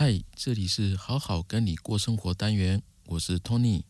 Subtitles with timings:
[0.00, 3.82] 嗨，这里是好好跟你过生活单元，我是 Tony。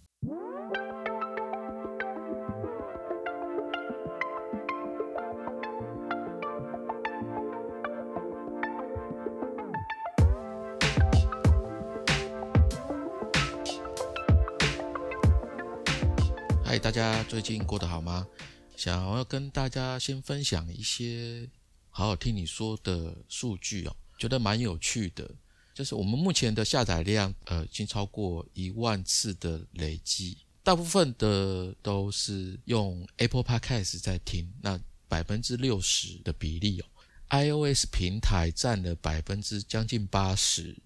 [16.64, 18.26] 嗨，大家最近过得好吗？
[18.74, 21.50] 想要跟大家先分享一些
[21.90, 25.30] 好好听你说的数据哦，觉得蛮有趣的。
[25.78, 34.76] 就是我们目前的下载量，呃，已经超过一万次的累积，大部分的都是用 Apple Podcast 在听，那
[35.06, 36.84] 百分之六十的比例哦
[37.28, 40.76] ，iOS 平台占了百分之将近八十。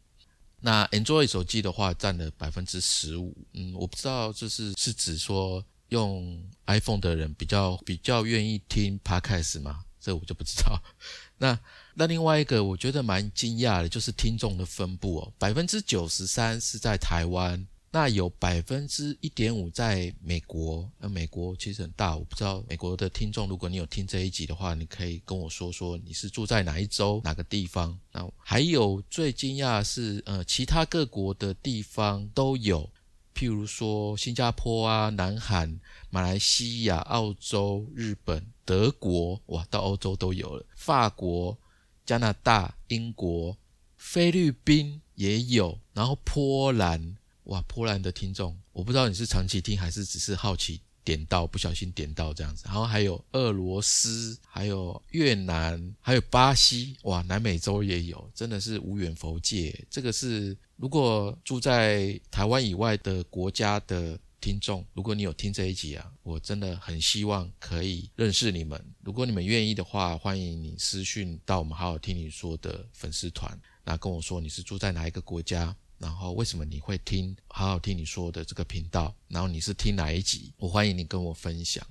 [0.61, 9.87] 那 Android 手机的话占了百分之十五，嗯，我不知道这是是指说用 iPhone 的人比较比较愿意听 Podcast 吗？
[9.99, 10.79] 这我就不知道。
[11.39, 11.59] 那
[11.95, 17.67] 那另外一个我觉得蛮惊讶的，就是听众的分布哦，百分之九十三是在台湾。
[17.95, 27.95] 那有百分之一点五在美国，那美国其实很大，我不知道美国的听众，如果你有听这一集的话，你可以跟我说说你是住在哪一州哪个地方。
[28.11, 32.89] 那还有最惊讶是，呃，其他各国的地方都有，
[33.35, 41.59] 譬如说新加坡啊、南韩、马来西亚、澳洲、日本、德国，哇，到欧洲都有了，法国、
[42.05, 43.57] 加拿大、英国、
[43.97, 47.17] 菲律宾也有，然后波兰。
[47.45, 52.63] 哇，波兰的听众，我不知道你是长期听还是只是好奇点到不小心点到这样子。
[52.67, 59.77] 然后还有俄罗斯，还有越南，还有巴西，哇，南美洲也有，真的是无远佛界。
[59.91, 68.85] 这个是如果住在台湾以外的国家的听众，如果你有听这一集啊，我真的很希望可以认识你们。
[69.01, 75.75] 如果你们愿意的话，欢迎你私讯到我们好好听你说的粉丝团，那跟我说你是住在哪一个国家。
[75.97, 79.15] 然后为什么你会听好好听你说的这个频道？
[79.29, 80.53] 然后你是听哪一集？
[80.57, 81.87] 我欢迎你跟我分享。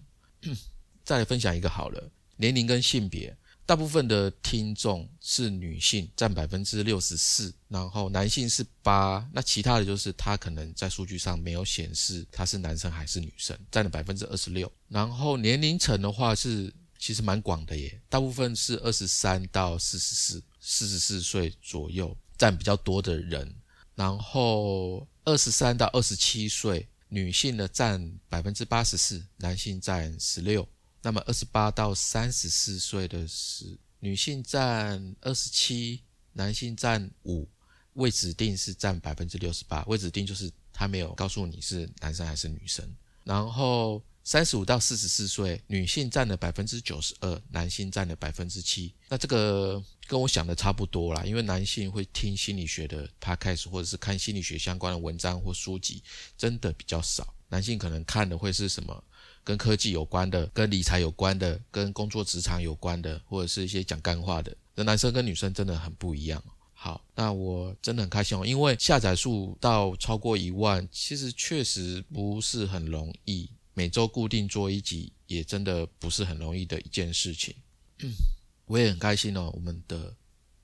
[1.05, 3.33] 再来分享一个好了，年龄跟性别，
[3.71, 14.70] 大部分的听众是女性，占百分之六十四，然后男性是八，那其他的就是他可能在数据上没有显示他是男生还是女生，占了百分之二十六。
[14.89, 23.55] 然后年龄层的话是其实蛮广的耶，大部分是二十三到四十四，四十四岁左右占比较多的人。
[23.95, 30.67] 然后二十三到二十七岁女性的占百分之八十四，男性占十六。
[31.02, 36.02] 那么二十八到三十四岁的是女性占二十七，
[36.34, 37.48] 男性占五。
[37.94, 42.88] 未指定是占百分之六十八，未指定就是他没有告诉你是男生还是女生。
[43.23, 44.02] 然后。
[44.23, 48.94] 三十五到四十四岁，女性占了百分之九十二，男性占了百分之七。
[49.10, 56.04] 那这个跟我想的差不多啦，因为男性会听心理学的 podcast 或者是看心理学相关的文章或书籍，
[56.38, 57.33] 真的比较少。
[57.52, 59.04] 男性可能看的会是什么
[59.44, 64.56] 跟科技有关的、跟理财有关的、跟工作职场有关的，或者是一些讲干话的。
[64.73, 66.42] 那男生跟女生真的很不一样。
[66.73, 73.48] 好，那我真的很开心哦，因为下载数到超过一万，其实确实不是很容易。
[73.73, 77.54] 每周固定做一集，也真的不是很容易的一件事情。
[78.66, 80.16] 我也很开心哦，我们的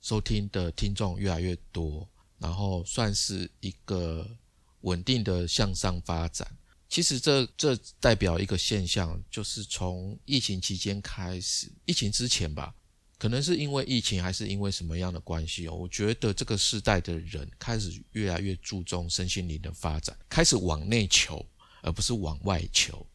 [0.02, 2.08] 收听的听众越来越多，
[2.40, 4.28] 然后算是一个
[4.82, 6.48] 稳定的向上发展。
[6.90, 12.74] 其实这这代表一个现象，就是从疫情期间开始，疫情之前吧，
[13.18, 15.74] 可能是因为疫情，还是因为什么样的关系哦？
[15.74, 21.46] 我觉得这个时代的人开始越来越注重身心灵的发展，开始往内求。
[21.84, 23.06] 而不是往外求，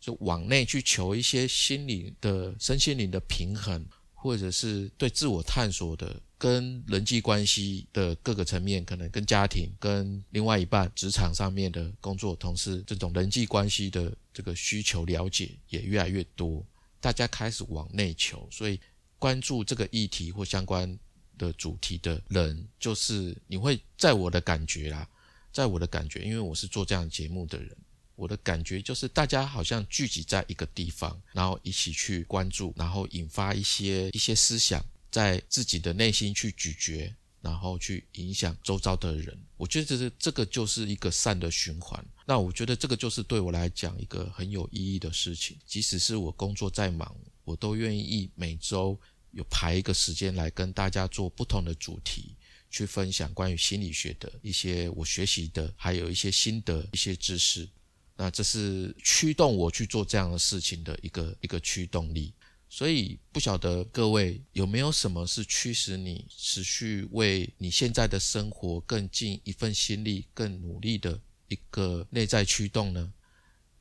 [0.00, 16.64] 就往内去求一些心理的身心灵的平衡，或者是对自我探索的，跟人际关系的各个层面，可能跟家庭、跟另外一半、职场上面的工作同事这种人际关系的这个需求了解也越来越多，
[17.00, 18.80] 大家开始往内求，所以
[19.18, 20.96] 关注这个议题或相关
[21.36, 25.08] 的主题的人，就是你会在我的感觉啦，
[25.52, 27.76] 在我的感觉，因为我是做这样节目的人。
[28.14, 39.38] 我的感觉就是，大家好像聚集在一个地方，然后一起去关注，然后引发一些一些思想，在自己的内心去咀嚼，然后去影响周遭的人。
[39.56, 42.04] 我觉得这是这个就是一个善的循环。
[42.26, 45.56] 那我觉得这个就是对我来讲一个很有意义的事情。
[45.66, 47.14] 即使是我工作再忙，
[47.44, 48.98] 我都愿意每周
[49.32, 52.34] 有排一个时间来跟大家做不同的主题，
[52.70, 57.68] 去分享关于心理学的一些我学习的，还有一些心得、一些知识。
[58.16, 62.34] 那这是驱动我去做这样的事情的一个一个驱动力，
[62.70, 71.18] 所以不晓得各位有没有什么是驱使你持续为你现在的生活更尽一份心力、更努力的
[71.48, 73.12] 一个内在驱动呢？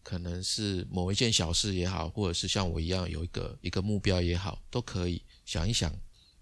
[0.02, 5.94] 可能是某一件小事也好，或者是像我一样有一个一个目标也好，都可以想一想。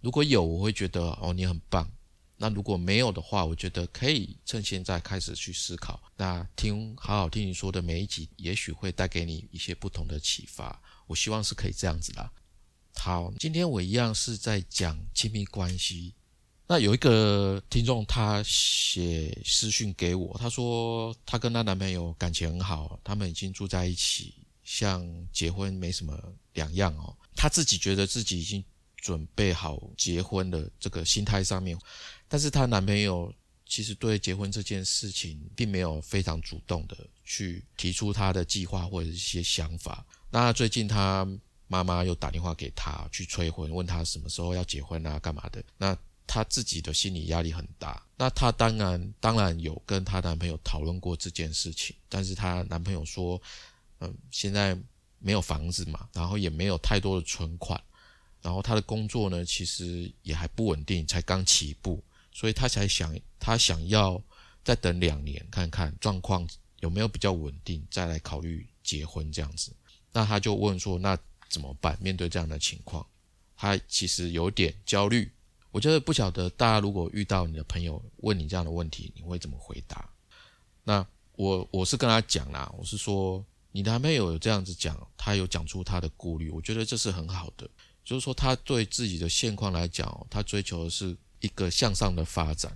[0.01, 1.91] 如果有，我会觉得哦，你很棒。
[2.37, 5.99] 那如果没有的话，我觉得可以趁现在开始去思考。
[6.15, 10.79] 那听好好听你说的每一集，也许会带给你一些不同的启发。
[11.07, 12.29] 我希望是可以这样子的。
[12.95, 16.13] 好，今天我一样是在讲亲密关系。
[16.67, 26.17] 那有一个听众他写私讯给我，他说他跟他男朋友感情很好，他们已经住在一起，像结婚没什么
[26.53, 27.15] 两样哦。
[27.35, 28.63] 他自己觉得自己已经
[28.95, 31.77] 准备好结婚的这个心态上面。
[32.27, 33.31] 但是她男朋友
[33.67, 40.03] 其实对结婚这件事情并没有非常主动的去提出他的计划或者一些想法。
[40.35, 41.25] 那最近她
[41.65, 45.63] 妈妈又打电话给他去催婚，问他什么时候要结婚啊，干嘛的？
[45.77, 45.97] 那
[46.27, 48.05] 她自己的心理压力很大。
[48.17, 53.41] 那她当然当然有跟她男朋友讨论过这件事情，但是她男朋友说，
[54.01, 54.77] 嗯，现在
[55.19, 57.81] 没有房子嘛，然后也没有太多的存款，
[58.41, 62.03] 然后他的工作呢，其实也还不稳定，才刚起步。
[62.33, 64.21] 所以他才想，他想要
[64.65, 66.45] 再等两年看看状况
[66.81, 69.71] 有没有比较稳定，再来考虑结婚这样子。
[70.15, 71.15] 那他就问说：“那
[71.49, 71.97] 怎么办？
[72.01, 73.05] 面对这样的情况，
[73.55, 75.29] 他其实有点焦虑。
[75.71, 80.09] 我觉得不晓得大家如果遇到你的朋友问你这样的问题，你会怎么回答？
[80.83, 87.69] 那我我是跟他讲啦，我是说你男朋友有这样子讲，他有讲出他的顾虑，我觉得这是很好的，
[88.03, 91.15] 就是说他对自己的现况来讲，他追求的是。
[91.41, 92.75] 一个向上的发展，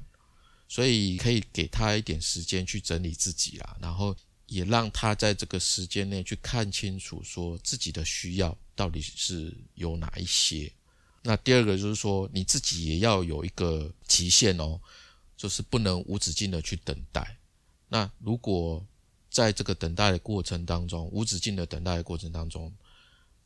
[0.67, 4.15] 所以可以给他一点时间去整理自己啦，然后
[4.49, 10.71] 也让他在这个时间内去看清楚，说自己的需要到底是有哪一些。
[11.21, 14.79] 那第二个就是说，你自己也要有一个极限哦，
[15.37, 17.37] 就是不能无止境的去等待。
[17.87, 18.85] 那如果
[19.29, 22.73] 在这个等待的过程当中，无止境的等待的过程当中，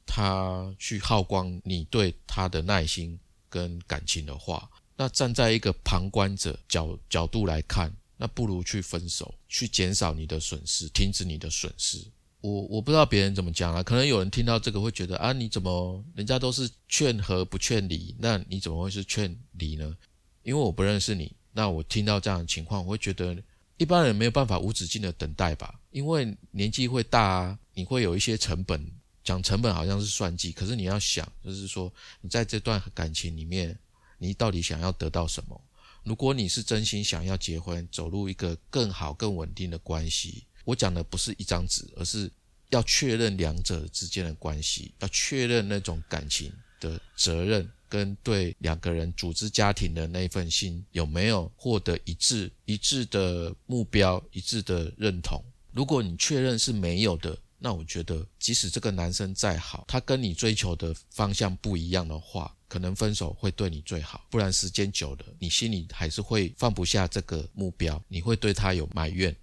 [0.05, 3.19] 他去耗光你对他的耐心
[3.49, 12.03] 跟感情的话，那站在一个旁观者角角度来看，那不如去分手，去减少你的损失，停止你的损失。
[12.41, 19.95] 我我不知道别人怎么讲啊，可能有人听到这个会觉得啊，你怎么人家都是劝和不劝离，那你怎么会是劝离呢？
[20.43, 23.35] 因为我不认识你，那我听到这样的情况，我会觉得
[23.77, 28.85] 一般人没有办法无止境的等待吧，因为年纪会大啊，你会有一些成本，
[29.23, 33.77] 讲成本好像是算计，可是你要想，就是说你在这段感情里面。
[34.19, 35.61] 你到底想要得到什么？
[36.03, 42.29] 如果你是真心想要结婚，走入一个更好、更稳定的关系，我讲的不是一张纸，而是
[42.69, 55.41] 要确认两者之间的关系，要确认那种感情的责任跟对两个人组织家庭的那份心有没有获得一致、一致的目标、一致的认同。
[55.71, 62.53] 如果你确认是没有的，那我觉得即使这个男生再好，他跟你追求的方向不一样的话。
[62.67, 69.35] 可能分手会对你最好，不然时间久了，你心里还是会放不下这个目标，你会对他有埋怨，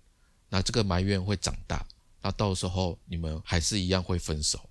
[0.48, 1.86] 那这个埋怨会长大，
[2.20, 4.68] 那到时候你们还是一样会分手，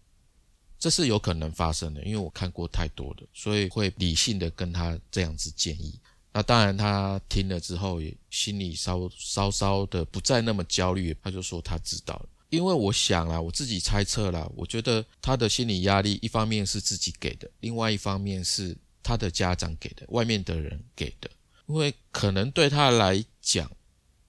[0.78, 5.98] 这是有可能发生的，因为我看过太多的，所以会理性的跟他这样子建议。
[6.34, 12.30] 那当然他听了之后也心里稍稍稍的不再那么焦虑，他就说他知道了。
[12.50, 21.30] 因为我想啦，我自己猜测啦，我觉得他的心理压力，一方面是自己给的，另外一方面是他的家长给的，外面的人给的。
[21.68, 23.70] 因为可能对他来讲，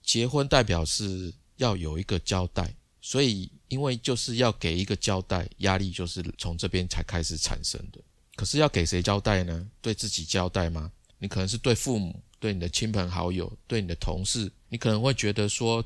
[0.03, 7.99] 结婚代表是要有一个交代，所以因为就是要给一个交代，压力就是从这边才开始产生的。
[8.35, 9.67] 可是要给谁交代呢？
[9.81, 10.91] 对自己交代吗？
[11.17, 15.83] 你可能是对父母、对你的亲朋好友、对你的同事，你可能会觉得说。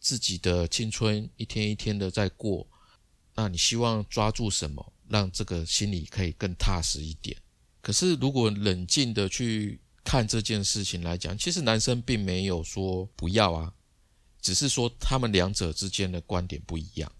[0.00, 2.66] 自己的青春一天一天的在过，
[3.34, 7.36] 那你希望抓住什么，让这个心里可以更踏实一点？
[7.80, 13.72] 可是如果冷静的去看这件事情来讲，其实男生并没有说不要啊，
[14.40, 17.10] 只是说他们两者之间的观点不一样。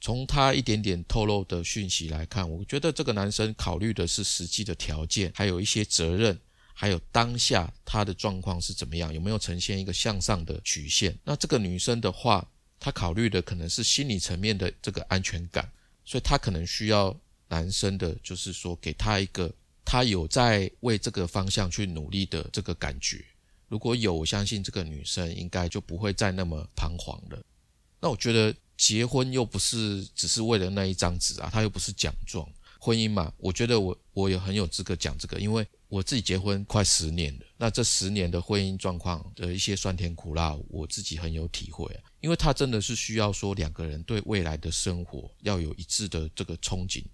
[0.00, 6.40] 从他一点点透露的讯息来看，我觉得这个男生考虑的是实际的条件，还有一些责任。
[6.80, 9.12] 还有当下她的状况是怎么样？
[9.12, 11.18] 有没有呈现一个向上的曲线？
[11.24, 15.68] 那这个女生的话，她考虑的可能是心理层面的这个安全感，
[16.04, 17.18] 所以她可能需要
[17.48, 19.52] 男生的，就是说给她一个
[19.84, 23.24] 她有在为这个方向去努力的这个感觉。
[23.66, 27.42] 如果有，我相信这个女生应该就不会再那么彷徨了。
[28.00, 32.48] 那我觉得结婚又不是只是为了那一张纸啊，它又不是奖状。
[32.78, 41.88] 婚姻嘛，我觉得我我也很有资格讲这个，因为我自己结婚快十年了，那这十年的婚姻状况的一些酸甜苦辣，我自己很有体会。
[42.20, 47.04] 因为他真的是需要说两个人对未来的生活要有一致的这个憧憬，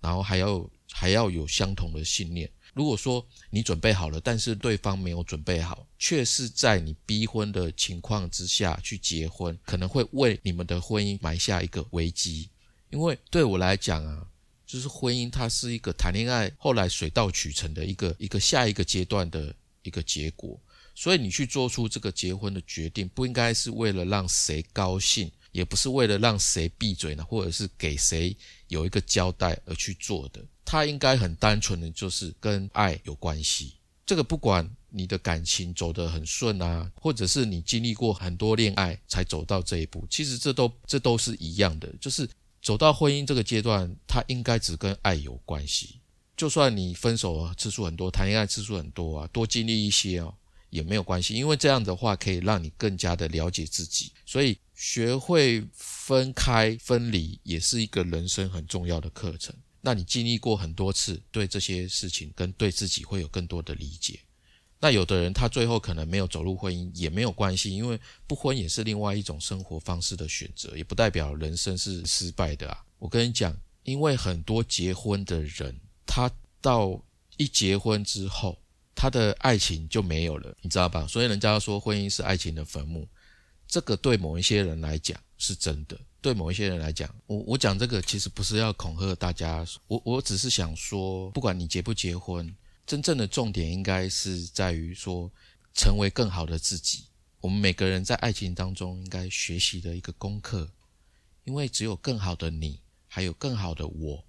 [0.00, 2.50] 然后还要还要有相同的信念。
[2.72, 12.48] 如果说你准备好了，但是对方没有准备好，却是在你逼婚的情况之下去结婚，可能会为你们的婚姻埋下一个危机。
[12.90, 14.26] 因为对我来讲啊，
[14.70, 20.56] 就是婚姻它是一个谈恋爱后来水到渠成的一个一个下一个阶段的一个结果，
[20.94, 28.36] 所以你去做出这个结婚的决定，不应该是为了让谁高兴，也不是为了让谁闭嘴呢，或者是给谁
[28.68, 30.40] 有一个交代而去做的。
[30.64, 33.74] 它应该很单纯的就是跟爱有关系。
[34.06, 42.28] 这个不管你的感情走得很顺啊，或者是你经历过很多恋爱才走到这一步，其实这都这都是一样的，就是。
[42.62, 46.00] 走到婚姻这个阶段，它应该只跟爱有关系。
[46.36, 50.34] 就算你分手次数很多，谈恋爱次数很多啊，多经历一些哦，
[50.70, 51.34] 也没有关系。
[51.34, 54.12] 因为这样的话，可以让你更加的了解自己。
[54.24, 59.54] 所以，学会分开、分离，也是一个人生很重要的课程。
[59.82, 64.20] 那你经历过很多次，对这些事情跟对自己会有更多的理解。
[64.82, 72.82] 那有的人他最后可能没有走入婚姻也没有关系，因为不婚也是另外一种生活方式的选择，也不代表人生是失败的啊。
[72.98, 76.30] 我跟你讲，因为很多结婚的人，他
[76.62, 76.98] 到
[77.36, 78.56] 一结婚之后，
[78.94, 81.06] 他的爱情就没有了，你知道吧？
[81.06, 83.06] 所以人家说婚姻是爱情的坟墓，
[83.68, 92.50] 这个对某一些人来讲是真的，对某一些人来讲，我我讲这个其实不是要恐吓大家，我我只是想说，不管你结不结婚。
[92.90, 95.30] 真正的重点应该是在于说，
[95.72, 97.04] 成为更好的自己。
[97.40, 100.68] 我们每个人在爱情当中应该学习的一个功课，
[101.44, 104.24] 因为只有更好的你，还有更好的我，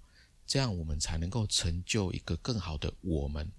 [0.46, 3.50] 这样我们才能够成就一个更好的我们。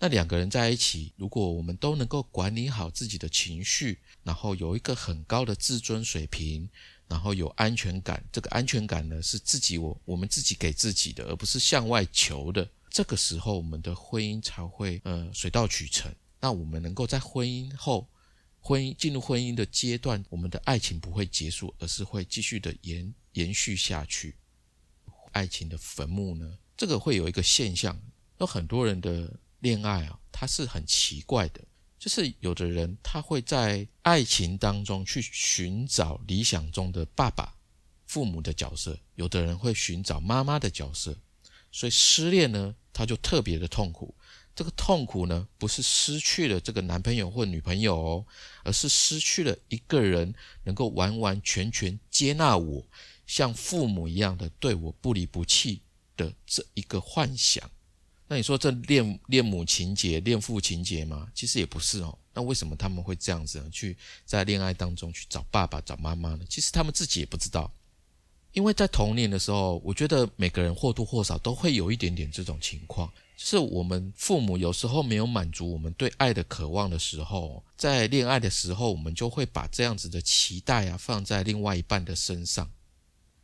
[0.00, 6.68] 那两个人在一起，如果我们都能够管理好自己的情绪，然后有一个很高的自尊水平，
[7.06, 12.68] 然后有安全感，这个安全感呢是自己我我们自己给自己的，而不是向外求的。
[12.90, 16.12] 这个时候，我们的婚姻才会呃水到渠成。
[16.40, 18.08] 那我们能够在婚姻后，
[18.58, 24.36] 婚姻进入婚姻的阶段，我们的爱情不会结束，而是会继续的延延续下去。
[25.32, 26.58] 爱情的坟墓呢？
[26.76, 27.96] 这个会有一个现象，
[28.38, 31.62] 有很多人的恋爱啊，它是很奇怪的，
[31.98, 37.54] 就是有的人他会在爱情当中去寻找理想中的爸爸、
[38.06, 41.16] 父母的角色，有的人会寻找妈妈的角色。
[41.70, 44.14] 所以失恋呢，他就特别的痛苦。
[44.54, 48.26] 这个痛苦呢，不是失去了这个男朋友或女朋友哦，
[48.64, 52.84] 而是失去了一个人能够完完全全接纳我，
[53.26, 55.80] 像父母一样的对我不离不弃
[56.16, 57.70] 的这一个幻想。
[58.26, 61.28] 那你说这恋恋母情节、恋父情节吗？
[61.34, 62.16] 其实也不是哦。
[62.34, 63.70] 那为什么他们会这样子呢？
[63.70, 66.44] 去在恋爱当中去找爸爸、找妈妈呢？
[66.48, 67.72] 其实他们自己也不知道。
[68.52, 82.68] 因为在童年的时候，我觉得每个人或多或少都会有一点点这种情况，就是我们父母有时候没有满足我们对爱的渴望的时候，在恋爱的时候，我们就会把这样子的期待啊放在另外一半的身上。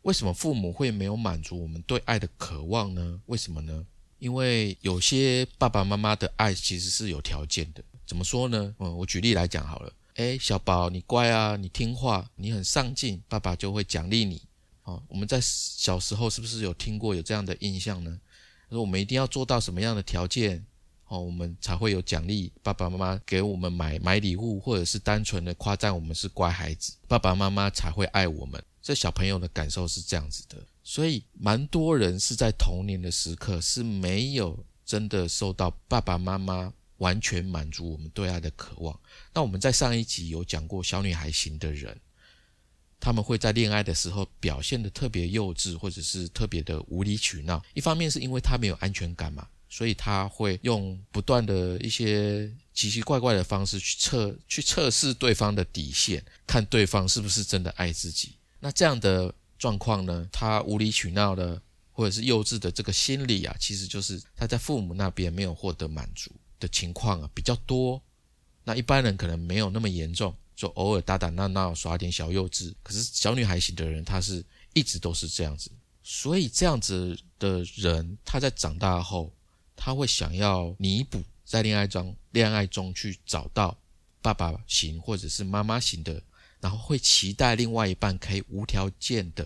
[0.02, 3.20] 为什么父母会没有满足我们对爱的渴望呢？
[3.26, 3.84] 为什么呢？
[4.18, 7.82] 因为有些爸爸妈妈的爱其实是有条件的。
[8.06, 8.74] 怎么说呢？
[8.78, 9.92] 嗯，我举例来讲好了。
[10.14, 14.40] 诶，小宝，你乖啊，你听话，你很上进，爸爸就会奖励你。
[14.86, 18.18] 哦，我们在小时候是不是有听过有这样的印象呢？
[18.70, 20.64] 说我们一定要做到什么样的条件，
[21.08, 28.62] 哦，我们才会有奖励，爸爸妈妈给我们买买礼物，或者是单纯的夸赞我们是乖孩子，爸爸妈妈才会爱我们。
[28.80, 38.96] 这小朋友的感受是这样子的，所以蛮多人是在童年的时刻是没有真的受到爸爸妈妈完全满足我们对爱的渴望。
[39.34, 42.00] 那我们在上一集有讲过小女孩型的人。
[42.98, 47.62] 他们会在恋爱的时候表现的特别幼稚，或者是特别的无理取闹。
[47.74, 58.32] 一方面是因为他没有安全感嘛，所以他会用不断的一些奇奇怪怪的方式去测去测试对方的底线，看对方是不是真的爱自己。
[58.60, 61.60] 那这样的状况呢，他无理取闹的
[61.92, 68.02] 或者是幼稚的这个心理啊，其实就是他在父母那边没有获得满足的情况啊比较多。
[68.64, 70.34] 那一般人可能没有那么严重。
[70.56, 72.74] 就偶尔打打闹闹，耍点小幼稚。
[72.82, 75.70] 可是小女孩型的人，她是一直都是这样子。
[76.02, 79.32] 所以这样子的人，他在长大后，
[79.74, 83.76] 他会想要弥补在恋爱中恋爱中去找到
[84.22, 86.22] 爸爸型或者是妈妈型的，
[86.60, 89.44] 然后会期待另外一半可以无条件的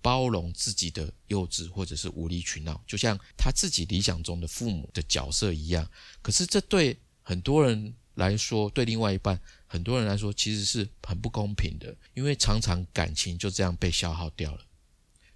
[0.00, 5.90] 包容自己的幼稚或者是无理取闹，就像他自己理想中的父母的角色一样。
[6.22, 14.60] 可是这对很多人来说，对另外一半很多人来说，其实是很不公平的，因为常常感情就这样被消耗掉了。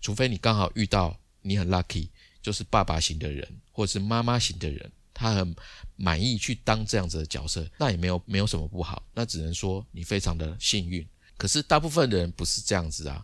[0.00, 2.08] 除非你刚好遇到你很 lucky，
[2.40, 4.90] 就是爸爸型的人，或者是妈妈型的人。
[5.12, 5.54] 他很
[5.96, 11.06] 满意去当这样子的角色，那也没有没有什么不好，那只能说你非常的幸运。
[11.36, 13.22] 可是大部分的人不是这样子啊，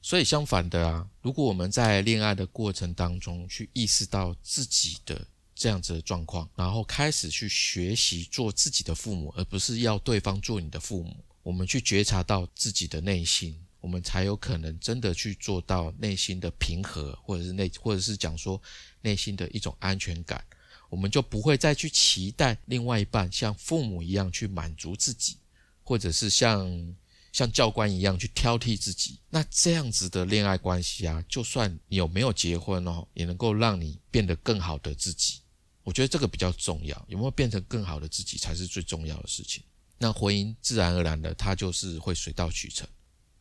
[0.00, 5.26] 所以相反的啊，如果我们在恋爱的过程当中去意识到自己的
[5.64, 18.60] 这样子的状况，然后开始去学习做自己的父母，而不是要对方做你的父母，我们去觉察到自己的内心，我们才有可能真的去做到内心的平和，或者是内，或者是讲说
[19.00, 20.44] 内心的一种安全感。
[20.90, 25.38] 我们就不会再去期待另外一半像父母一样去满足自己，
[25.82, 26.94] 或者是像
[27.32, 29.18] 像教官一样去挑剔自己。
[29.30, 35.40] 那这样子的恋爱关系啊，就算你有没有结婚哦，也能够让你变得更好的自己。
[35.84, 39.62] 我觉得这个比较重要，有没有变成更好的自己才是最重要的事情。
[39.98, 42.88] 那婚姻自然而然的，它就是会水到渠成，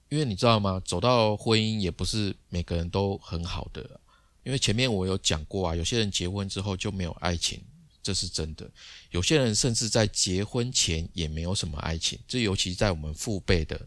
[0.09, 0.79] 因为你知道吗？
[0.85, 3.99] 走到婚姻也不是每个人都很好的。
[4.43, 7.63] 因为前面我有讲过啊，有些人结婚之后就没有爱情，
[8.03, 8.69] 这是真的。
[9.09, 13.79] 有些人甚至在结婚前也没有什么爱情，这尤其在我们父辈的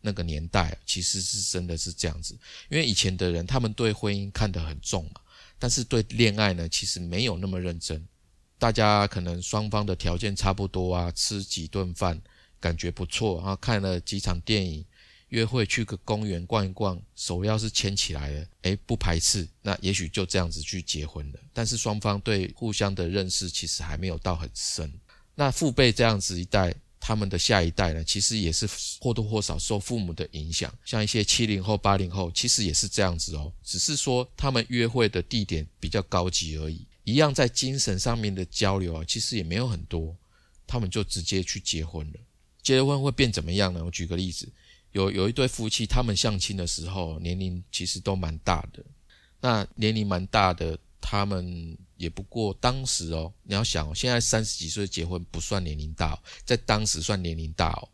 [0.00, 2.38] 那个年代，其实是真的是这样子。
[2.70, 5.20] 因为以前的人他们对婚姻看得很重嘛，
[5.64, 8.06] 但是对恋爱呢，其实没有那么认真。
[8.58, 12.20] 大家可能双方的条件差不多啊，吃几顿饭
[12.60, 14.84] 感觉不错，然后看了几场电影。
[15.30, 21.40] 约会去个公园逛一逛，手要是牵起来了，诶，不排斥，那也许就这样子去结婚了。
[21.54, 24.92] 但是双方对互相的认识其实还没有到很深。
[25.34, 26.74] 那父辈这样子一代，
[27.06, 28.66] 他们的下一代呢，其实也是
[28.98, 30.72] 或多或少受父母的影响。
[30.86, 36.80] 像一些七零后、八零后，其实也是这样子哦，只是说他们约会的地点比较高级而已。
[37.04, 40.16] 一样在精神上面的交流啊，其实也没有很多，
[40.66, 42.18] 他们就直接去结婚了。
[42.62, 43.84] 结了婚会变怎么样呢？
[43.84, 44.48] 我举个例子。
[44.92, 48.82] 有有一对夫妻，他们相亲的时候年龄其实都蛮大的。
[49.42, 57.88] 那年龄蛮大的，他们也不过当时哦，你要想，现在三十几岁结婚不算年龄大，在当时算年龄大哦。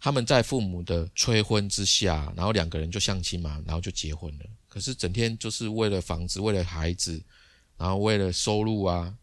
[0.00, 4.44] 他们在父母的催婚之下，然后两个人就相亲嘛，然后就结婚了。
[4.68, 7.22] 可是整天就是为了房子，为了孩子，
[7.78, 9.14] 然后为了收入啊，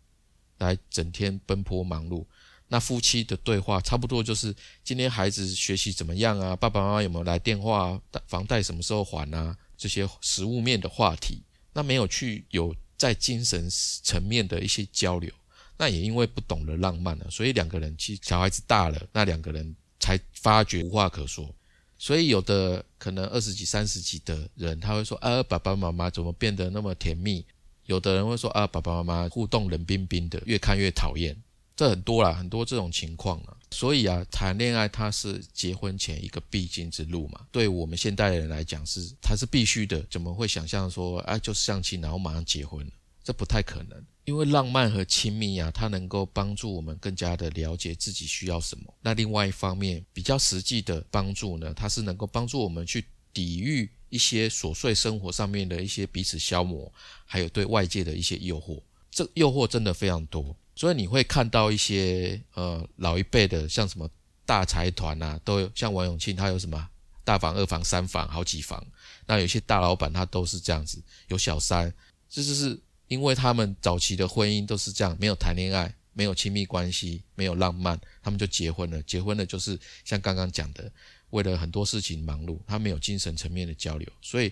[0.57, 2.25] 来整天奔波忙碌。
[2.69, 6.55] 那夫妻的对话差不多就是今天孩子学习怎么样啊？
[6.55, 8.01] 爸爸妈妈有没有来电话？
[8.25, 9.55] 房贷什么时候还啊？
[9.77, 13.69] 这些实物面的话题，那没有去有在精神
[14.01, 15.29] 层面的一些交流。
[15.77, 21.53] 那也因为不懂得浪漫了，所以两个人其实小孩子大了，那两个人才发觉无话可说。
[21.97, 27.45] 所以有的可能二十几、三十几的人，他会说：“啊，爸爸妈妈怎么变得那么甜蜜？”
[27.87, 31.35] 有的人会说：“啊，爸爸妈妈互动冷冰冰的，越看越讨厌。”
[31.75, 37.41] 这很多啦，很多这种情况啊，所以啊，谈恋爱它是结婚前一个必经之路嘛。
[37.51, 39.99] 对我们现代人来讲，是它是必须的。
[40.09, 42.87] 怎么会想象说，啊，就是相亲然后马上结婚？
[43.23, 44.05] 这不太可能。
[44.25, 48.93] 因为浪漫和亲密啊，它能够帮助我们更加的了解自己需要什么。
[49.01, 56.89] 那另外一方面，比较实际的帮助呢，它是能够帮助我们去抵御一些琐碎生活上面的一些彼此消磨，
[57.25, 58.79] 还有对外界的一些诱惑。
[59.11, 60.55] 这诱惑真的非常多。
[60.75, 64.09] 所以你会看到一些呃老一辈的，像什么
[64.45, 66.89] 大财团呐，都有像王永庆，他有什么
[67.23, 68.85] 大房、二房、三房、好几房。
[69.25, 71.93] 那有些大老板他都是这样子，有小三，
[72.29, 79.01] 这就是因为他们早期的婚姻都是这样，没有谈恋爱，没有亲密关系，没有浪漫，他们就结婚了。
[79.03, 80.91] 结婚了就是像刚刚讲的，
[81.29, 84.11] 为了很多事情忙碌，他没有精神层面的交流。
[84.21, 84.51] 所以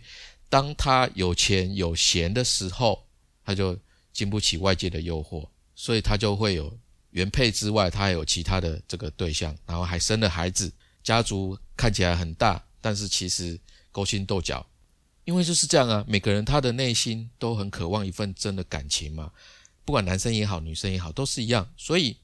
[0.49, 3.05] 当他有钱有闲的时候，
[3.43, 3.77] 他就
[4.13, 5.47] 经不起外界的诱惑。
[5.81, 6.71] 所以他就会有
[7.09, 13.59] 原配之外，他还有其他的这个对象，然后还生了孩子，家族看起来很大，但是其实
[13.91, 14.63] 勾心斗角，
[15.25, 16.05] 因为就是这样啊。
[16.07, 19.31] 每个人他的内心都很渴望一份真的感情嘛，
[19.83, 21.67] 不管男生也好，女生也好，都是一样。
[21.75, 22.15] 所以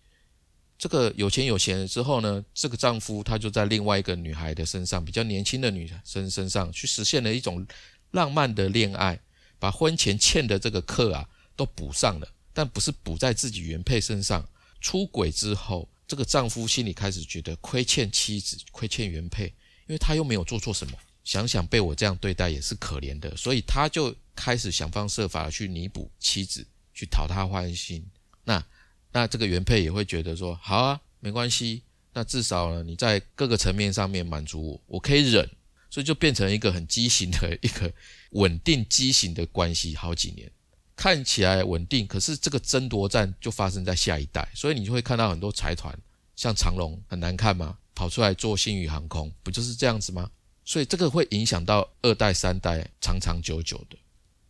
[0.78, 7.66] 这个有钱有闲了之后呢，这个丈夫他就在另外一个女孩的身上，比较年轻的女生身上去实现了一种
[8.12, 9.20] 浪漫的恋爱，
[9.58, 12.28] 把婚前欠的这个课啊都补上了。
[12.58, 14.44] 但不是补在自己原配身上。
[14.82, 19.46] 出轨之后，这个丈夫心里开始觉得亏欠妻子，亏欠原配，
[19.86, 20.98] 因为他又没有做错什么。
[21.24, 26.66] 想想被我这样对待也是可怜的，所以他就开始想方设法去弥补妻子，
[26.96, 28.04] 去讨她欢心。
[28.44, 28.66] 那
[29.12, 35.48] 那这个原配也会觉得说，好啊，没关系，那至少呢你在各个层面上面满足我，我可以忍。
[35.90, 37.92] 所以就变成一个很畸形的一个
[38.32, 40.52] 稳定畸形的关系，好几年
[40.98, 45.98] 看起来稳定，可是这个争夺战就发生在下一代，所以你就会看到很多财团，
[46.36, 47.78] 像长隆很难看吗？
[47.96, 50.30] 跑出来做新宇航空，不就是这样子吗？
[50.66, 53.98] 所以这个会影响到二代三代长长久久的。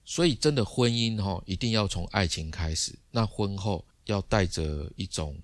[0.04, 5.38] 所以真的婚姻哈，一定要从爱情开始，那婚后要带着一种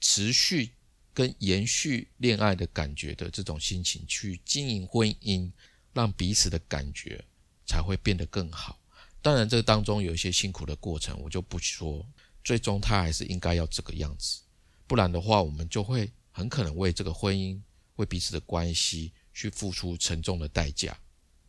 [0.00, 0.72] 持续。
[1.14, 5.50] 跟延续恋爱的感觉的这种心情去经营婚姻，
[5.92, 7.24] 让彼此的感觉
[7.66, 8.77] 才会变得更好。
[9.20, 12.04] 当然，这当中有一些辛苦的过程，我就不说。
[12.44, 14.40] 最终，他还是应该要这个样子，
[14.86, 17.60] 不然的话，我们就会很可能为这个婚姻、
[17.96, 20.96] 为彼此的关系去付出沉重的代价。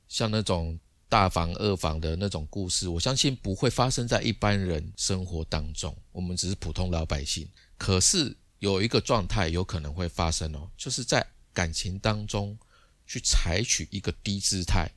[0.07, 5.95] 像那种大房二房的那种故事，我相信不会发生在一般人生活当中。
[6.11, 8.35] 我们只是普通老百姓，可是。
[8.59, 12.59] 有一个状态有可能会发生哦，就是在感情当中
[13.07, 14.91] 去采取一个低姿态。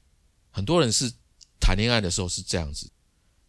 [0.50, 1.12] 很多人是
[1.62, 2.90] 谈恋爱的时候是这样子，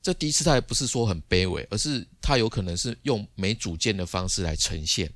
[0.04, 5.08] 这低姿态不是说很卑微，而是他有可能是用没主见的方式来呈现。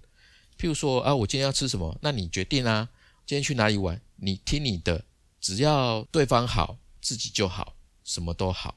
[0.58, 2.90] 譬如说啊，我今天要吃什么，那你决定啊。
[3.28, 5.06] 今天去哪里玩，你听你的，
[5.40, 8.76] 只要对方好，自己就好，什么都好。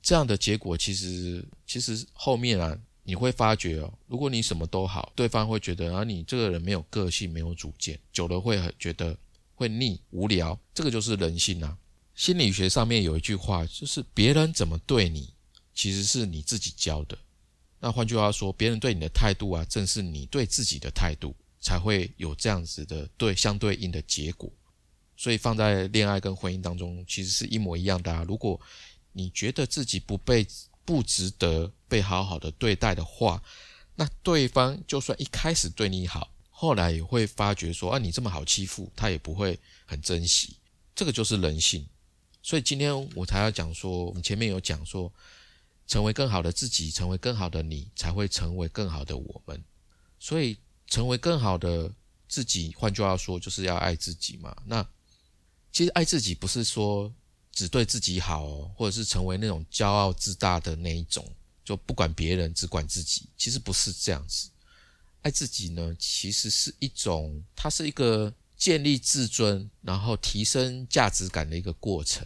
[0.00, 2.78] 这样的结果其实其实后面啊。
[3.04, 9.16] 你会发觉哦，如果你什么都好，对方会觉得啊，你这个人没有个性，没有主见，久了会很觉得
[9.54, 10.60] 会腻、无聊。
[10.74, 11.74] 这个就是人性啊。
[12.18, 15.32] 心理学上面有一句话，就是别人怎么对你，
[15.72, 17.16] 其实是你自己教的。
[17.78, 24.50] 那换句话说，别人对你的态度啊，正是你对自己的态度，才会有这样子的对相对应的结果。
[25.16, 28.24] 所以放在恋爱跟婚姻当中，其实是一模一样的啊。
[28.26, 28.60] 如果
[29.12, 30.44] 你觉得自己不被
[30.84, 33.40] 不值得被好好的对待的话，
[33.94, 40.56] 那对方就算一开始对你好，后来也会发觉说啊，你这么好欺负，他也不会很珍惜。
[40.96, 41.86] 这个就是人性。
[42.48, 45.12] 所以今天我才要讲说，我们前面有讲说，
[45.86, 49.62] 成为更好的自己，成为更好的你，才会成为更好的我们。
[50.18, 50.56] 所以
[50.86, 51.92] 成为更好的
[52.26, 54.56] 自己，换句话说，就是要爱自己嘛。
[54.64, 54.82] 那
[55.70, 57.12] 其实爱自己不是说。
[57.50, 61.28] 只对自己好，或者是成为那种骄傲自大的那一种，
[61.64, 63.28] 就不管别人，只管自己。
[63.36, 64.48] 其实不是这样子，
[65.22, 72.24] 爱自己呢，其实是一种，它是一个建立自尊，然后提升价值感的一个过程。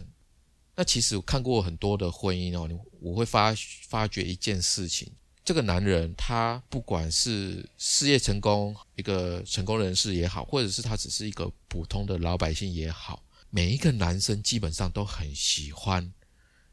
[0.75, 2.67] 那其实我看过很多的婚姻哦，
[2.99, 3.53] 我会发
[3.87, 5.11] 发觉一件事情：
[5.45, 13.23] 这个男人他不管是事业成功，一个成功人士也好，或者是他只是一个普通的老百姓也好。
[13.49, 16.11] 每一个男生基本上都很喜欢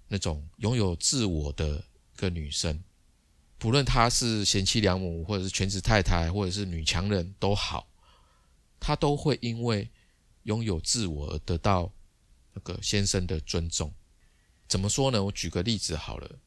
[0.09, 1.85] 那种拥有自我的
[2.15, 2.83] 一个女生，
[3.59, 7.87] 不论她是贤妻良母，或者是全职太太，或者是女强人都好，
[8.81, 9.91] 她都会因为
[10.45, 11.93] 拥有自我而得到
[12.53, 13.93] 那个先生的尊重。
[14.69, 15.23] 怎么说呢？
[15.23, 16.39] 我举个例子好了，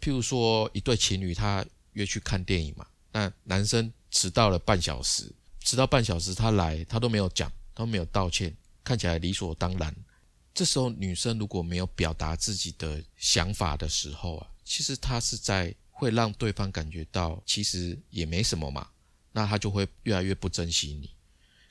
[0.00, 8.54] 譬如说一对情侣，他约去看电影嘛，那男生迟到了半小时，迟到半小时他来，他都没有讲，都没有道歉。
[8.84, 9.94] 看起来理所当然。
[10.54, 18.88] 这时候，女生如果没有表达自己的想法的时候啊，其实她是在会让对方感觉到其实也没什么嘛，
[19.32, 21.10] 那她就会越来越不珍惜你。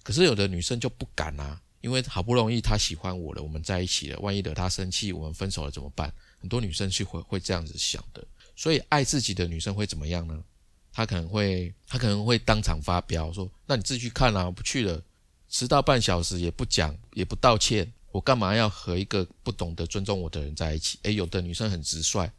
[0.03, 6.13] 可是有的女生就不敢啊，因为好不容易他喜欢我了，我们在一起了，万一惹他生气，我们分手了怎么办？
[6.39, 8.25] 很多女生是会会这样子想的。
[8.55, 10.43] 所以爱自己的女生会怎么样呢？
[10.93, 15.01] 她可能会她可能会当场发飙，说：“那你自己去看啊，不去了。”
[15.49, 20.99] 迟到半小时也不讲也不道歉，我干嘛要和一个不懂得尊重我的人在一起？
[21.03, 22.29] 诶，有的女生很直率，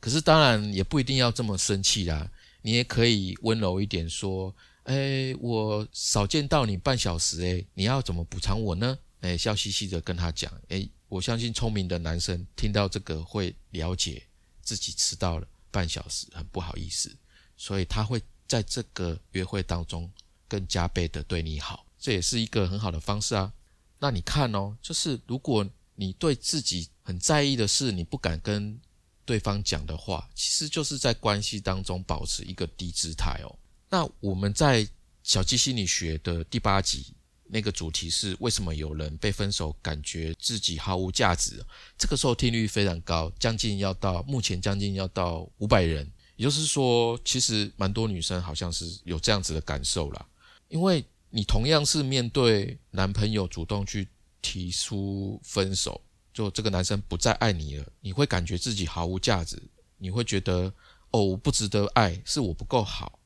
[0.00, 2.30] 可是当然也不一定要这么生气啦。
[2.62, 4.54] 你也可以温柔一点说
[4.84, 14.22] ：“诶，我少见到你半小时，诶，你要怎么补偿我呢？”诶，笑嘻嘻的跟他讲：“诶，我相信聪明的男生听到这个会了解
[14.62, 17.16] 自己迟到了半小时，很不好意思，
[17.56, 20.10] 所以他会在这个约会当中
[20.48, 23.52] 更加倍的对你好。”这也是一个很好的方式啊。
[24.00, 25.64] 那你看哦，就是如果
[25.94, 28.76] 你对自己很在意的事，你不敢跟
[29.24, 33.56] 对方讲的话，其实就是在关系当中保持一个低姿态哦。
[33.92, 34.88] 那我们在
[35.22, 37.12] 小鸡心理学的第八集
[37.44, 41.62] 那个主题是为什么有人被分手感觉自己毫无价值？
[41.98, 50.26] 这个收听率非常高，将近要到目前将近要到五百人，也就是说，其实蛮多女生好像是有这样子的感受啦，
[50.68, 51.04] 因为。
[51.34, 54.06] 你同样是面对男朋友主动去
[54.42, 55.98] 提出分手，
[56.30, 59.56] 就这个男生不再爱你了，你会感觉自己毫无价值，
[59.96, 60.70] 你会觉得
[61.10, 63.18] 哦，我不值得爱，是我不够好。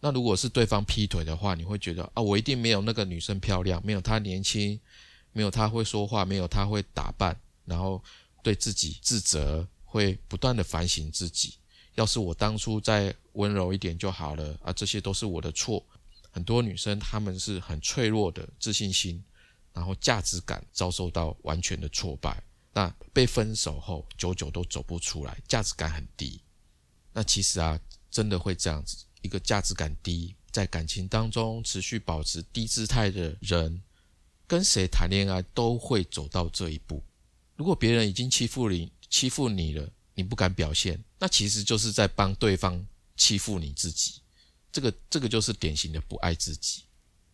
[0.00, 4.78] 那如果是对方劈腿的话，你会觉得啊，我一定没有那个女生漂亮，没有她年轻，
[5.32, 8.02] 没有她会说话，没有她会打扮，然后
[8.42, 11.54] 对自己自责，会不断的反省自己。
[11.94, 15.82] 要是我当初再温柔一点就好了啊，这些都是我的错。
[16.30, 19.24] 很多女生她们是很脆弱的自信心，
[19.72, 22.42] 然后价值感遭受到完全的挫败，
[22.74, 26.38] 那被分手后久久都走不出来，价值感很低。
[27.14, 27.80] 那其实啊，
[28.10, 33.82] 真的会这样子，一个价值感低，在感情当中持续保持低姿态的人，
[34.46, 37.02] 跟谁谈恋爱都会走到这一步。
[37.56, 39.90] 如果别人已经欺负你，欺负你了。
[40.18, 42.82] 你不敢表现，那其实就是在帮对方
[43.18, 44.14] 欺负你自己。
[44.72, 46.84] 这个这个就是典型的不爱自己。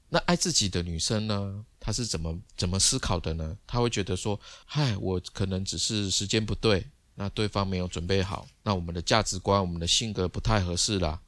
[0.09, 1.65] 那爱自己的女生呢？
[1.79, 3.57] 她是怎么怎么思考的呢？
[3.69, 11.21] 她会觉得说：嗨，我可能只是时间不对，那对方没有准备好，那我们的价值观、我们的性格不太合适啦。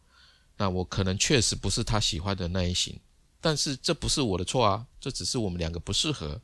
[0.56, 2.98] 那我可能确实不是他喜欢的那一型，
[3.40, 6.40] 但是这不是我的错啊，这只是我们两个不适合。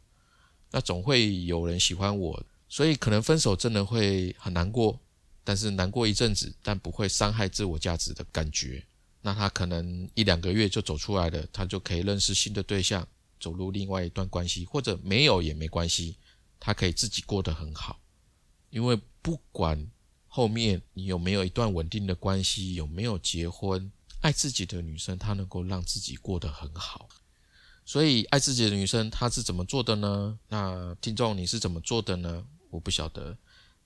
[0.70, 2.44] 那总会有人喜欢我。
[2.68, 4.96] 所以可能分手真的会很难过，
[5.42, 8.86] 但是难过一阵子，但不会伤害自我价值的感觉。
[9.22, 13.04] 那他可能一两个月就走出来了，他就可以认识新的对象，
[13.40, 16.16] 走入另外一段关系，或者没有也没关系，
[16.60, 17.98] 他可以自己过得很好。
[18.70, 19.84] 因为不管
[20.28, 23.90] 后面你有没有一段稳定的关系，有没有结婚，
[24.20, 27.08] 爱自己的女生她能够让自己过得很好。
[27.84, 30.38] 所以爱自己的女生她是怎么做的呢？
[30.48, 32.44] 那听众你是怎么做的呢？
[32.70, 33.36] 我不晓得，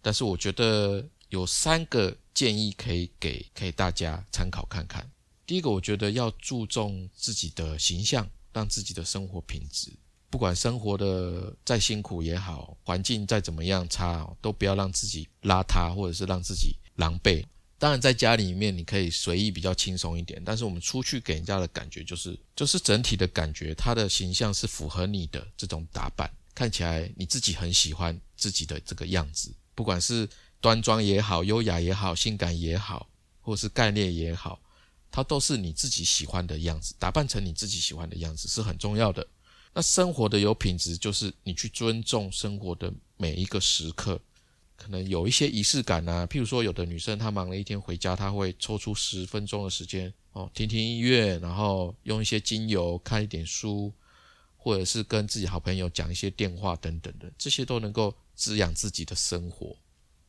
[0.02, 5.10] 但是我觉得有三个建议可以给可以大家参考看看。
[5.46, 9.90] 第一个，我觉得要注重自己的形象，让自己的生活品质，
[10.28, 17.44] 不管生活的再辛苦也好，环境再怎么样差，都不要让自己邋遢，或者是让自己狼狈。
[17.78, 26.30] 当然，在家里面你可以随意比较轻松一点，但是我们出去给人家的感觉就是，就是整体的感觉，他的形象是符合你的这种打扮。
[26.54, 30.26] 看起来你自己很喜欢自己的这个样子，不管是
[30.60, 33.08] 端庄也好、优雅也好、性感也好，
[33.40, 34.60] 或是干练也好，
[35.10, 36.94] 它都是你自己喜欢的样子。
[36.98, 39.26] 打扮成你自己喜欢的样子是很重要的。
[39.74, 44.20] 那生活的有品质，就是你去尊重生活的每一个时刻，
[44.84, 46.26] 可能有一些仪式感啊。
[46.26, 53.92] 譬如说，有的女生她忙了一天回家，她会抽出十分钟的时间哦，听听音乐，然后用一些精油看一点书。
[54.56, 59.76] 或者是跟自己好朋友讲一些电话等等的，这些都能够滋养自己的生活，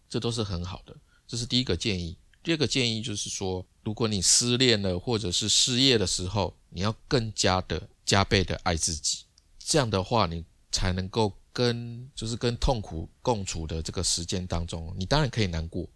[0.10, 0.94] 这都是很好的。
[1.26, 2.18] 这是第一个建议。
[2.44, 9.20] 第二个建议就是说，如果你失恋了或者是失业的时候，你要更加的加倍的爱自己。
[9.58, 15.88] 这样的话，你才能够跟就是跟痛苦共处的这个时间当中，你当然可以难过，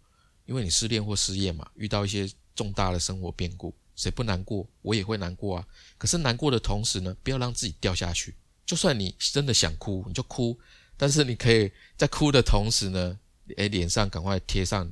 [0.46, 3.74] 因为你失恋或失业嘛，遇到一些重大的生活变故。
[3.94, 4.66] 谁不难过？
[4.80, 5.66] 我也会难过啊。
[5.98, 8.34] 可是难过的同时呢，不要让自己掉下去。
[8.64, 10.58] 就算你真的想哭，你就哭。
[10.96, 13.18] 但是你可以在哭的同时呢，
[13.58, 14.90] 诶，脸上赶快贴上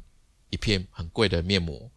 [0.51, 1.91] 一片很贵的面膜，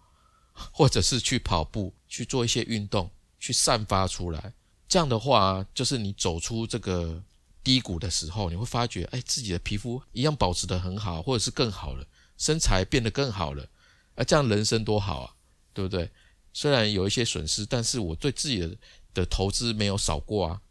[0.54, 4.54] 或者是去跑步，去做一些运动，去散发出来。
[4.88, 7.22] 这样的话，就是你走出这个
[7.64, 12.06] 低谷的时候，你会发觉，哎，自己的皮肤一样保持得很好，或者是更好了，
[12.38, 13.68] 身材变得更好了。
[14.16, 15.36] 啊，这样人生多好啊，
[15.74, 16.10] 对不对？
[16.54, 18.76] 虽然有一些损失，但是我对自己的
[19.14, 20.62] 的投资没有少过啊。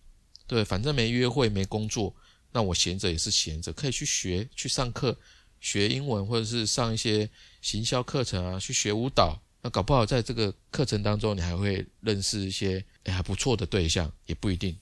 [0.46, 2.14] 对，反正没约会，没工作，
[2.52, 5.16] 那我闲着也是闲着，可以去学，去上课，
[5.60, 7.30] 学英文，或者是上一些
[7.62, 9.40] 行销课程啊，去学舞蹈。
[9.62, 14.76] 那搞不好在这个课程当中，你还会认识一些诶还不错的对象，也不一定。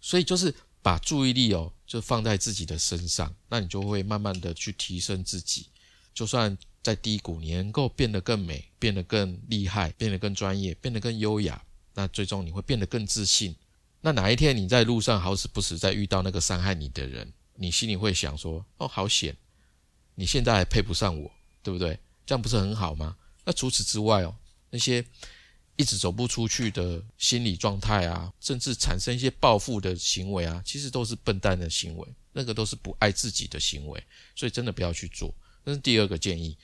[0.00, 5.66] 所以就是把注意力哦，就放在自己的身上，那你就会慢慢的去提升自己，
[6.14, 6.56] 就算。
[6.84, 13.56] 在低谷，你能够变得更美，变得更厉害，变得更专业，变得更优雅，那最终你会变得更自信。
[14.02, 19.34] 那哪一天你在路上好死不死再遇到那个伤害你的人，你心里会想说：“哦，好险，
[20.16, 21.98] 你现在还配不上我，对不对？
[22.26, 23.16] 这样不是很好吗？”
[23.46, 24.36] 那除此之外哦，
[24.68, 25.02] 那些
[25.76, 34.02] 一直走不出去的心理状态啊，甚至产生一些报复的行为啊，其实都是笨蛋的行为，那个都是不爱自己的行为，
[34.36, 35.34] 所以真的不要去做。
[35.64, 36.56] 这是第二个建议，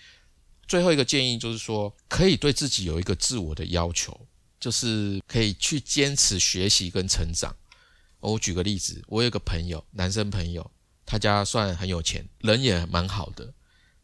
[0.69, 4.29] 最后一个建议就是说，可以对自己有一个自我的要求，
[4.61, 7.57] 就是可以去坚持学习跟成长。
[8.21, 10.71] 我举个例子，我有个朋友，男生朋友，
[11.07, 13.45] 他家算很有钱，人也蛮好的。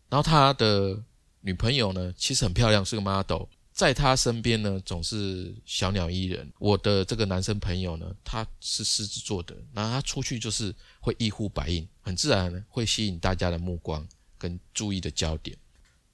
[0.09, 1.05] 然后他的
[1.43, 3.43] 女朋友呢，其实很漂亮，是个 model，
[3.77, 6.53] 在他身边呢，总是小鸟依人。
[6.59, 14.05] 我的这个男生朋友呢，他是狮子座的，那他出去就是会一呼百应，很自然会吸引大家的目光。
[14.39, 15.57] 跟注意的焦点。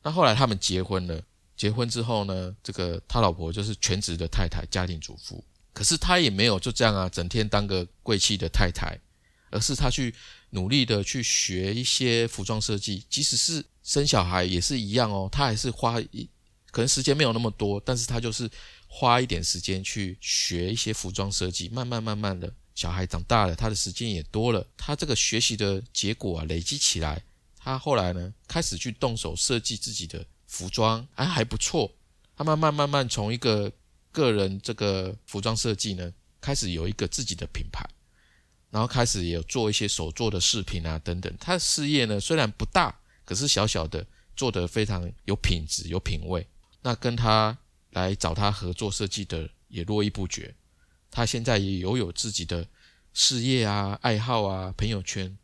[0.01, 1.21] 那后来他们结婚了，
[1.57, 5.45] 结婚之后呢，这个他老婆就是全职的太太，家庭主妇。
[5.73, 8.97] 可是他也没有就这样啊，整天当个贵气的太太，
[9.51, 10.15] 而是他去
[10.51, 16.31] 努力的去学一些服装设计，即使是生小孩也是一样哦，他还是花一
[16.73, 18.51] 可能时间没有那么多，但是他就是
[18.89, 27.23] 花一点时间去学一些服装设计，慢慢慢慢的，小孩长大了，他的时间也多了，他这个学习的结果啊累积起来，
[27.57, 31.95] 他后来呢开始去动手设计自己的服装，哎还不错，
[32.37, 33.71] 他慢慢慢慢从一个
[34.11, 37.89] 个人这个服装设计呢，开始有一个自己的品牌。
[38.71, 41.31] 然后开始也有做一些手做的饰品啊，等等。
[41.39, 46.47] 他的事业呢虽然不大，可是小小的做得非常有品质、有品味。
[46.83, 47.57] 那跟他
[47.91, 50.55] 来找他合作设计的也络绎不绝。
[51.11, 52.67] 他现在也有有自己的
[53.13, 55.37] 事业啊、爱好啊、朋友圈。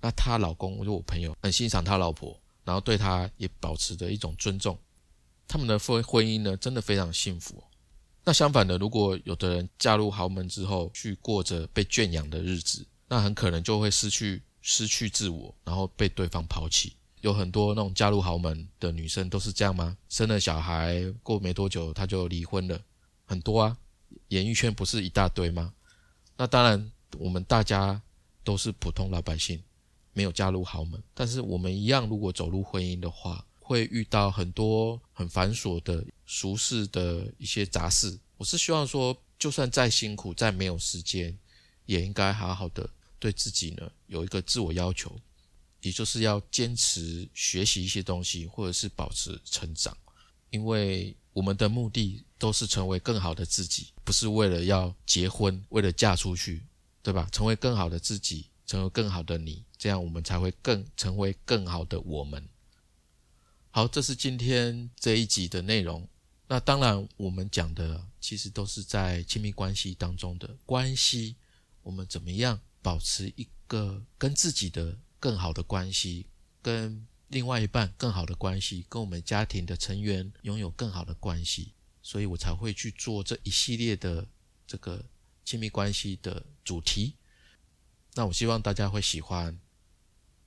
[0.00, 4.78] 那她老公就我朋友很欣赏他老婆，然后对他也保持着一种尊重。
[5.48, 7.64] 他们的婚婚姻呢真的非常幸福。
[8.24, 16.94] 那相反的，如果有的人嫁入豪门之后，去过着被圈养的日子，那很可能就会失去失去自我，然后被对方抛弃。
[17.24, 19.96] 有很多那种嫁入豪门的女生都是这样吗？
[20.10, 22.78] 生了小孩过没多久，她就离婚了，
[23.24, 23.78] 很多啊，
[24.28, 25.72] 演艺圈不是一大堆吗？
[26.36, 28.02] 那当然，我们大家
[28.44, 29.58] 都是普通老百姓，
[30.12, 33.44] 没有嫁入豪门，但是我们一样，如果走入婚姻的话。
[33.66, 38.18] 会遇到很多很繁琐的俗世的一些杂事。
[38.36, 41.34] 我是希望说，就算再辛苦、再没有时间，
[41.86, 42.86] 也应该好好的
[43.18, 45.18] 对自己呢有一个自我要求，
[45.84, 49.96] 也就是要坚持学习一些东西，或者是保持成长。
[50.50, 56.64] 因为我们的目的都是成为更好的自己，不是为了要结婚，为了嫁出去，
[57.02, 57.28] 对吧？
[57.30, 62.48] 成为更好的自己，成为更好的你，这样我们才会更成为更好的我们。
[63.70, 66.08] 好，这是今天这一集的内容。
[66.46, 71.34] 那当然，我们讲的其实都是在亲密关系当中的关系，
[71.82, 76.26] 我们怎么样保持一个跟自己的更好的关系，
[76.60, 84.28] 跟另外一半更好的关系，跟我们家庭的成员拥有更好的关系，所以我才会去做这一系列的
[84.66, 85.02] 这个
[85.42, 87.14] 亲密关系的主题。
[88.12, 89.58] 那我希望大家会喜欢。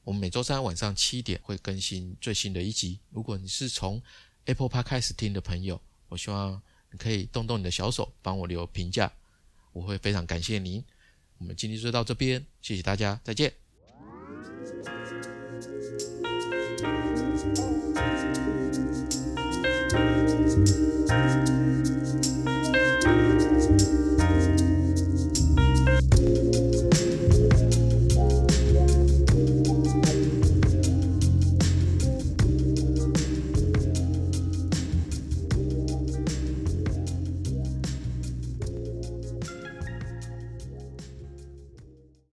[0.04, 3.00] 我们每周三晚上七点会更新最新的一集。
[3.10, 4.00] 如果你是从
[4.46, 6.62] Apple Park 开始听的朋友，我希望
[6.92, 9.12] 你可以动动你的小手，帮我留评价，
[9.74, 10.86] 我会非常感谢您。
[11.40, 13.67] 我们今天就到这边，谢谢大家，再见。